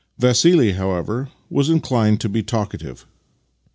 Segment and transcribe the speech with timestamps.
[0.17, 3.05] Vassili, however, was inclined to be talkative.